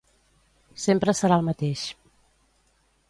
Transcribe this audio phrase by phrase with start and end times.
[0.85, 1.85] Sempre serà el mateix.